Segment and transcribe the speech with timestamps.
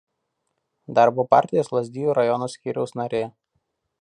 [0.99, 3.23] Darbo partijos Lazdijų rajono skyriaus narė.